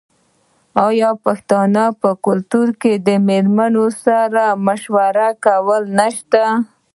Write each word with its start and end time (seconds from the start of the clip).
آیا 0.87 1.09
د 1.15 1.19
پښتنو 1.25 1.85
په 2.01 2.09
کلتور 2.25 2.67
کې 2.81 2.93
د 3.07 3.09
میرمنې 3.27 3.87
سره 4.03 4.43
مشوره 4.65 5.29
کول 5.45 5.83
نشته؟ 5.99 6.43